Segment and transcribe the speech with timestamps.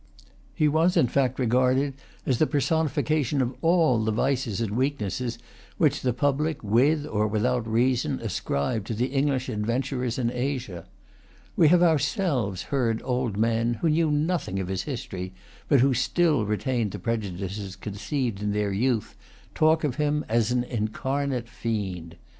[0.55, 1.93] He was, in fact, regarded
[2.25, 5.37] as the personification of all the vices and weaknesses
[5.77, 10.87] which the public, with or without reason, ascribed to the English adventurers in Asia.
[11.55, 15.33] We have ourselves heard old men, who knew nothing of his history,
[15.67, 19.15] but who still retained the prejudices conceived in their youth,
[19.53, 22.15] talk of him as an incarnate fiend.